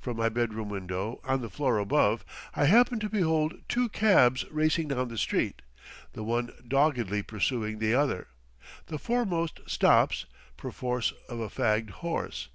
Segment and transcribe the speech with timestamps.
[0.00, 2.24] From my bedroom window, on the floor above,
[2.54, 5.62] I happen to behold two cabs racing down the street,
[6.12, 8.28] the one doggedly pursuing the other.
[8.86, 10.26] The foremost stops,
[10.56, 12.50] perforce of a fagged horse.